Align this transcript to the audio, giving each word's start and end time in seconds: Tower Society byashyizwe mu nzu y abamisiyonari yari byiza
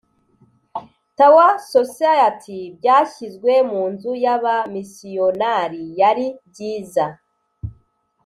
Tower 1.17 1.51
Society 1.73 2.59
byashyizwe 2.77 3.51
mu 3.71 3.81
nzu 3.91 4.11
y 4.23 4.27
abamisiyonari 4.35 5.83
yari 5.99 6.27
byiza 6.49 7.05